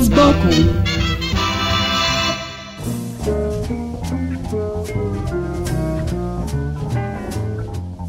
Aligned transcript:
Вид 0.00 0.06
сбоку 0.06 0.48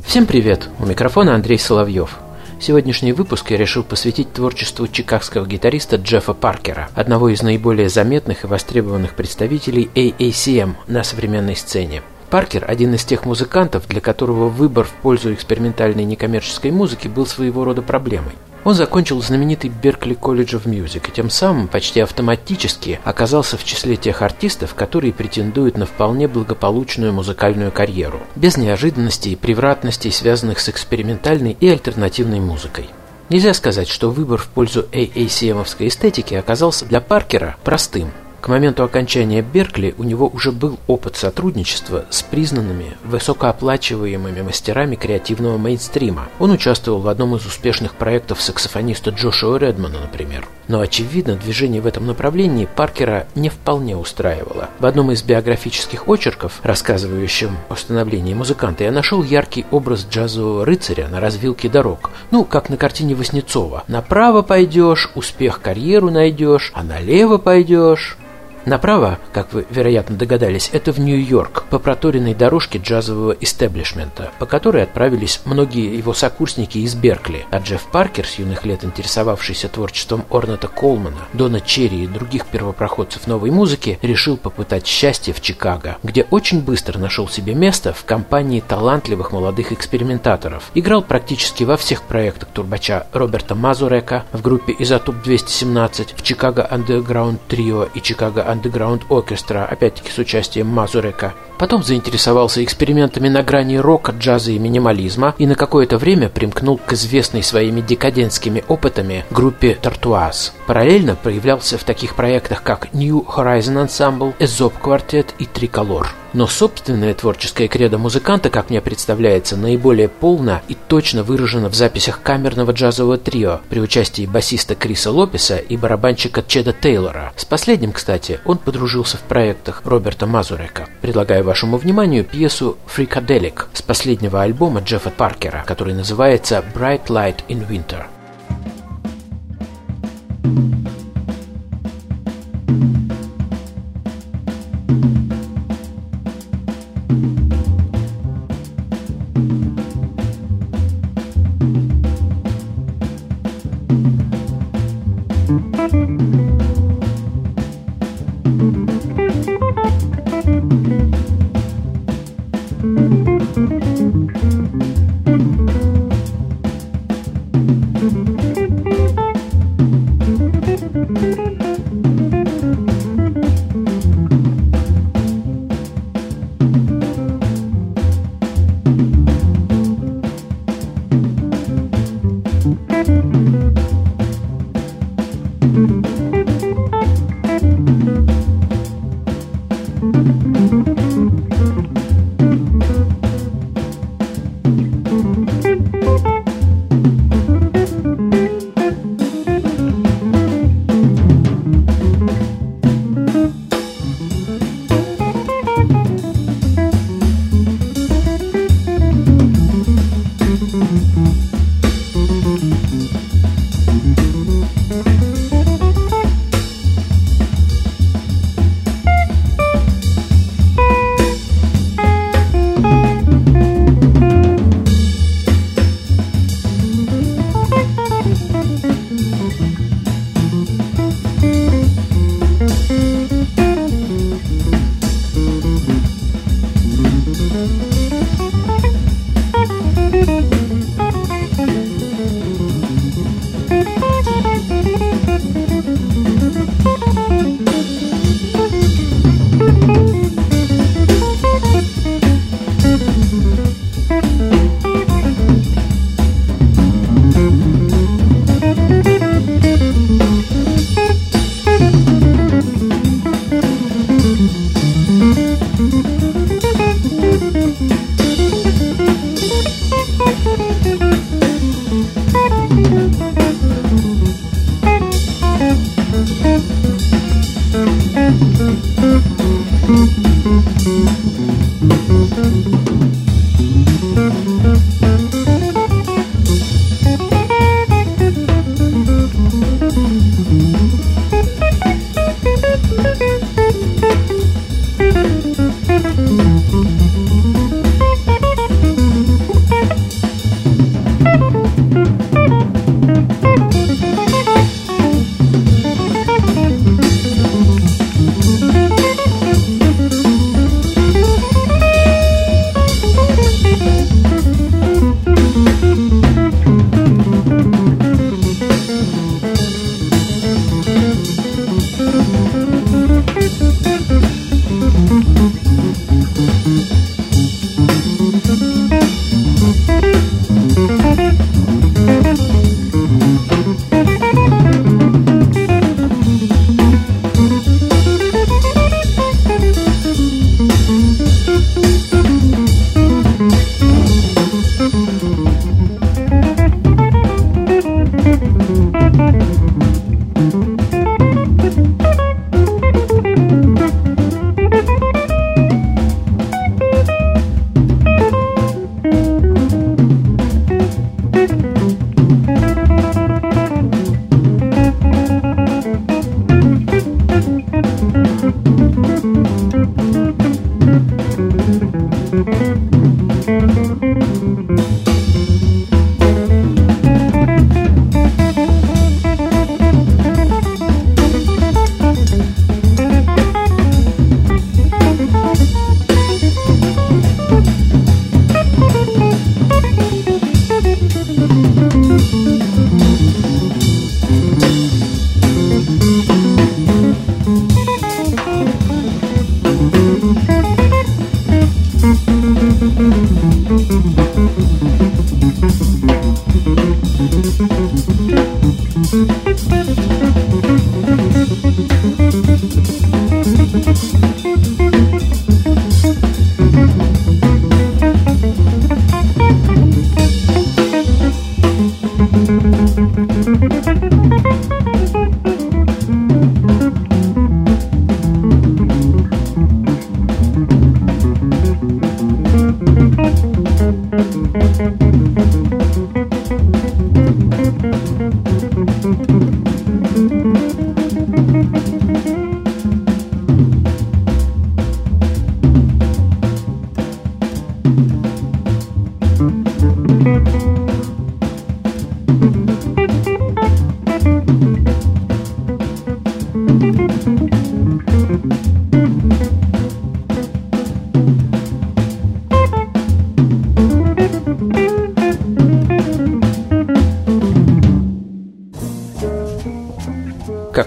Всем 0.05 0.25
привет! 0.25 0.69
У 0.79 0.85
микрофона 0.85 1.35
Андрей 1.35 1.59
Соловьев. 1.59 2.17
Сегодняшний 2.59 3.11
выпуск 3.11 3.51
я 3.51 3.57
решил 3.57 3.83
посвятить 3.83 4.31
творчеству 4.31 4.87
чикагского 4.87 5.45
гитариста 5.45 5.97
Джеффа 5.97 6.33
Паркера, 6.33 6.89
одного 6.95 7.29
из 7.29 7.41
наиболее 7.41 7.89
заметных 7.89 8.43
и 8.43 8.47
востребованных 8.47 9.13
представителей 9.13 9.89
AACM 9.95 10.75
на 10.87 11.03
современной 11.03 11.55
сцене. 11.55 12.03
Паркер– 12.29 12.63
один 12.67 12.93
из 12.93 13.03
тех 13.03 13.25
музыкантов, 13.25 13.87
для 13.87 13.99
которого 13.99 14.47
выбор 14.47 14.85
в 14.85 14.91
пользу 15.01 15.33
экспериментальной 15.33 16.05
некоммерческой 16.05 16.71
музыки 16.71 17.09
был 17.09 17.25
своего 17.25 17.65
рода 17.65 17.81
проблемой. 17.81 18.33
Он 18.63 18.75
закончил 18.75 19.21
знаменитый 19.21 19.71
Беркли 19.71 20.13
колледж 20.13 20.55
of 20.55 20.65
Music 20.65 21.07
и 21.07 21.11
тем 21.11 21.29
самым 21.29 21.67
почти 21.67 21.99
автоматически 21.99 22.99
оказался 23.03 23.57
в 23.57 23.63
числе 23.63 23.95
тех 23.95 24.21
артистов, 24.21 24.75
которые 24.75 25.13
претендуют 25.13 25.77
на 25.77 25.85
вполне 25.85 26.27
благополучную 26.27 27.11
музыкальную 27.11 27.71
карьеру, 27.71 28.21
без 28.35 28.57
неожиданностей 28.57 29.33
и 29.33 29.35
превратностей, 29.35 30.11
связанных 30.11 30.59
с 30.59 30.69
экспериментальной 30.69 31.57
и 31.59 31.67
альтернативной 31.67 32.39
музыкой. 32.39 32.89
Нельзя 33.29 33.53
сказать, 33.53 33.87
что 33.87 34.11
выбор 34.11 34.39
в 34.39 34.47
пользу 34.47 34.85
AACM-овской 34.91 35.87
эстетики 35.87 36.33
оказался 36.35 36.85
для 36.85 37.01
Паркера 37.01 37.55
простым– 37.63 38.11
к 38.41 38.47
моменту 38.47 38.83
окончания 38.83 39.43
Беркли 39.43 39.93
у 39.99 40.03
него 40.03 40.27
уже 40.27 40.51
был 40.51 40.79
опыт 40.87 41.15
сотрудничества 41.15 42.05
с 42.09 42.23
признанными 42.23 42.97
высокооплачиваемыми 43.03 44.41
мастерами 44.41 44.95
креативного 44.95 45.59
мейнстрима. 45.59 46.27
Он 46.39 46.49
участвовал 46.49 47.01
в 47.01 47.07
одном 47.07 47.35
из 47.35 47.45
успешных 47.45 47.93
проектов 47.93 48.41
саксофониста 48.41 49.11
Джошуа 49.11 49.57
Редмана, 49.57 49.99
например. 49.99 50.47
Но, 50.67 50.79
очевидно, 50.79 51.35
движение 51.35 51.81
в 51.81 51.85
этом 51.85 52.07
направлении 52.07 52.67
Паркера 52.75 53.27
не 53.35 53.49
вполне 53.49 53.95
устраивало. 53.95 54.69
В 54.79 54.87
одном 54.87 55.11
из 55.11 55.21
биографических 55.21 56.07
очерков, 56.07 56.61
рассказывающем 56.63 57.55
о 57.69 57.75
становлении 57.75 58.33
музыканта, 58.33 58.85
я 58.85 58.91
нашел 58.91 59.21
яркий 59.21 59.65
образ 59.69 60.07
джазового 60.09 60.65
рыцаря 60.65 61.07
на 61.09 61.19
развилке 61.19 61.69
дорог. 61.69 62.09
Ну, 62.31 62.43
как 62.45 62.69
на 62.69 62.77
картине 62.77 63.13
Васнецова. 63.13 63.83
Направо 63.87 64.41
пойдешь, 64.41 65.11
успех 65.13 65.61
карьеру 65.61 66.09
найдешь, 66.09 66.71
а 66.73 66.81
налево 66.81 67.37
пойдешь 67.37 68.17
Направо, 68.65 69.17
как 69.33 69.53
вы, 69.53 69.65
вероятно, 69.69 70.15
догадались, 70.15 70.69
это 70.71 70.91
в 70.91 70.99
Нью-Йорк, 70.99 71.63
по 71.69 71.79
проторенной 71.79 72.35
дорожке 72.35 72.77
джазового 72.77 73.31
истеблишмента, 73.31 74.31
по 74.37 74.45
которой 74.45 74.83
отправились 74.83 75.41
многие 75.45 75.97
его 75.97 76.13
сокурсники 76.13 76.77
из 76.77 76.93
Беркли, 76.93 77.45
а 77.49 77.57
Джефф 77.57 77.81
Паркер, 77.91 78.27
с 78.27 78.35
юных 78.35 78.65
лет 78.65 78.83
интересовавшийся 78.83 79.67
творчеством 79.67 80.25
Орната 80.29 80.67
Колмана, 80.67 81.27
Дона 81.33 81.59
Черри 81.59 82.03
и 82.03 82.07
других 82.07 82.45
первопроходцев 82.45 83.25
новой 83.25 83.49
музыки, 83.49 83.97
решил 84.01 84.37
попытать 84.37 84.85
счастье 84.85 85.33
в 85.33 85.41
Чикаго, 85.41 85.97
где 86.03 86.27
очень 86.29 86.61
быстро 86.61 86.99
нашел 86.99 87.27
себе 87.27 87.55
место 87.55 87.93
в 87.93 88.05
компании 88.05 88.59
талантливых 88.59 89.31
молодых 89.31 89.71
экспериментаторов. 89.71 90.69
Играл 90.75 91.01
практически 91.01 91.63
во 91.63 91.77
всех 91.77 92.03
проектах 92.03 92.49
турбача 92.49 93.07
Роберта 93.11 93.55
Мазурека 93.55 94.25
в 94.31 94.41
группе 94.41 94.75
«Изотоп-217», 94.77 96.15
в 96.15 96.21
«Чикаго 96.21 96.67
Underground 96.69 97.39
Trio» 97.49 97.89
и 97.93 98.01
«Чикаго 98.01 98.50
Underground 98.51 99.03
Orchestra, 99.09 99.65
опять-таки 99.65 100.11
с 100.11 100.17
участием 100.17 100.67
Мазурека. 100.67 101.33
Потом 101.57 101.83
заинтересовался 101.83 102.63
экспериментами 102.63 103.29
на 103.29 103.43
грани 103.43 103.77
рока, 103.77 104.11
джаза 104.11 104.51
и 104.51 104.59
минимализма 104.59 105.35
и 105.37 105.45
на 105.45 105.55
какое-то 105.55 105.97
время 105.97 106.29
примкнул 106.29 106.77
к 106.77 106.93
известной 106.93 107.43
своими 107.43 107.81
декадентскими 107.81 108.63
опытами 108.67 109.25
группе 109.29 109.77
Тартуаз. 109.79 110.53
Параллельно 110.67 111.15
проявлялся 111.15 111.77
в 111.77 111.83
таких 111.83 112.15
проектах, 112.15 112.63
как 112.63 112.93
New 112.93 113.25
Horizon 113.25 113.85
Ensemble, 113.85 114.33
Aesop 114.39 114.73
Quartet 114.81 115.27
и 115.37 115.45
Tricolor. 115.45 116.07
Но 116.33 116.47
собственная 116.47 117.13
творческая 117.13 117.67
кредо 117.67 117.97
музыканта, 117.97 118.49
как 118.49 118.69
мне 118.69 118.79
представляется, 118.79 119.57
наиболее 119.57 120.07
полно 120.07 120.61
и 120.69 120.75
точно 120.87 121.23
выражена 121.23 121.67
в 121.69 121.75
записях 121.75 122.21
камерного 122.21 122.71
джазового 122.71 123.17
трио 123.17 123.59
при 123.69 123.79
участии 123.79 124.25
басиста 124.25 124.75
Криса 124.75 125.11
Лопеса 125.11 125.57
и 125.57 125.75
барабанщика 125.75 126.41
Чеда 126.41 126.71
Тейлора. 126.73 127.33
С 127.35 127.43
последним, 127.43 127.91
кстати, 127.91 128.39
он 128.45 128.57
подружился 128.57 129.17
в 129.17 129.21
проектах 129.21 129.81
Роберта 129.83 130.25
Мазурека. 130.25 130.87
Предлагаю 131.01 131.43
вашему 131.43 131.77
вниманию 131.77 132.23
пьесу 132.23 132.77
«Freakadelic» 132.87 133.65
с 133.73 133.81
последнего 133.81 134.41
альбома 134.41 134.79
Джеффа 134.79 135.09
Паркера, 135.09 135.63
который 135.67 135.93
называется 135.93 136.63
«Bright 136.73 137.07
Light 137.07 137.39
in 137.49 137.67
Winter». 137.67 138.05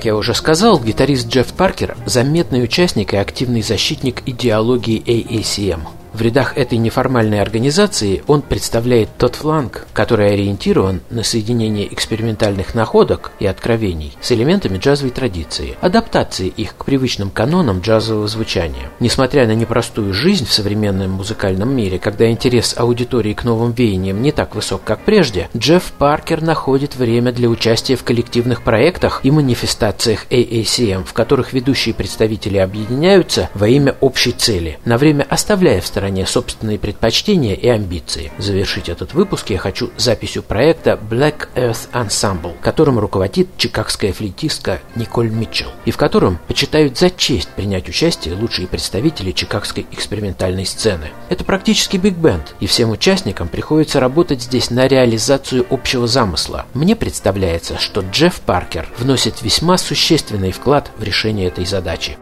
Я 0.04 0.16
уже 0.16 0.34
сказал, 0.34 0.78
гитарист 0.78 1.28
Джефф 1.28 1.54
Паркер– 1.54 1.96
заметный 2.04 2.62
участник 2.62 3.14
и 3.14 3.16
активный 3.16 3.62
защитник 3.62 4.22
идеологии 4.26 5.02
AACM– 5.02 5.80
в 6.14 6.22
рядах 6.22 6.56
этой 6.56 6.78
неформальной 6.78 7.40
организации 7.42 8.22
он 8.28 8.42
представляет 8.42 9.08
тот 9.18 9.34
фланг, 9.34 9.88
который 9.92 10.32
ориентирован 10.32 11.00
на 11.10 11.24
соединение 11.24 11.92
экспериментальных 11.92 12.76
находок 12.76 13.32
и 13.40 13.46
откровений 13.46 14.16
с 14.20 14.30
элементами 14.30 14.78
джазовой 14.78 15.10
традиции, 15.10 15.76
адаптации 15.80 16.46
их 16.46 16.76
к 16.76 16.84
привычным 16.84 17.30
канонам 17.30 17.80
джазового 17.80 18.28
звучания. 18.28 18.92
Несмотря 19.00 19.44
на 19.48 19.56
непростую 19.56 20.14
жизнь 20.14 20.46
в 20.46 20.52
современном 20.52 21.10
музыкальном 21.10 21.74
мире, 21.74 21.98
когда 21.98 22.30
интерес 22.30 22.76
аудитории 22.78 23.34
к 23.34 23.42
новым 23.42 23.72
веяниям 23.72 24.22
не 24.22 24.30
так 24.30 24.54
высок, 24.54 24.82
как 24.84 25.00
прежде, 25.00 25.48
Джефф 25.56 25.82
Паркер 25.98 26.42
находит 26.42 26.94
время 26.94 27.32
для 27.32 27.48
участия 27.48 27.96
в 27.96 28.04
коллективных 28.04 28.62
проектах 28.62 29.20
и 29.24 29.32
манифестациях 29.32 30.26
AACM, 30.30 31.04
в 31.04 31.12
которых 31.12 31.52
ведущие 31.52 31.92
представители 31.92 32.58
объединяются 32.58 33.50
во 33.54 33.66
имя 33.66 33.96
общей 34.00 34.30
цели, 34.30 34.78
на 34.84 34.96
время 34.96 35.26
оставляя 35.28 35.80
в 35.80 35.86
стороне 35.86 36.03
стороне 36.04 36.26
собственные 36.26 36.78
предпочтения 36.78 37.54
и 37.54 37.66
амбиции. 37.66 38.30
Завершить 38.36 38.90
этот 38.90 39.14
выпуск 39.14 39.48
я 39.48 39.56
хочу 39.56 39.90
записью 39.96 40.42
проекта 40.42 41.00
Black 41.00 41.48
Earth 41.54 41.88
Ensemble, 41.94 42.54
которым 42.60 42.98
руководит 42.98 43.48
чикагская 43.56 44.12
флейтистка 44.12 44.80
Николь 44.96 45.30
Митчелл, 45.30 45.70
и 45.86 45.90
в 45.90 45.96
котором 45.96 46.38
почитают 46.46 46.98
за 46.98 47.08
честь 47.08 47.48
принять 47.48 47.88
участие 47.88 48.34
лучшие 48.34 48.68
представители 48.68 49.32
чикагской 49.32 49.86
экспериментальной 49.92 50.66
сцены. 50.66 51.08
Это 51.30 51.42
практически 51.42 51.96
биг-бенд, 51.96 52.54
и 52.60 52.66
всем 52.66 52.90
участникам 52.90 53.48
приходится 53.48 53.98
работать 53.98 54.42
здесь 54.42 54.68
на 54.68 54.86
реализацию 54.86 55.64
общего 55.70 56.06
замысла. 56.06 56.66
Мне 56.74 56.96
представляется, 56.96 57.78
что 57.78 58.02
Джефф 58.02 58.40
Паркер 58.40 58.86
вносит 58.98 59.40
весьма 59.40 59.78
существенный 59.78 60.52
вклад 60.52 60.90
в 60.98 61.02
решение 61.02 61.46
этой 61.46 61.64
задачи. 61.64 62.18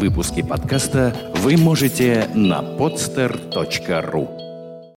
Выпуски 0.00 0.40
подкаста 0.40 1.14
вы 1.42 1.58
можете 1.58 2.26
на 2.34 2.62
podster.ru 2.62 4.39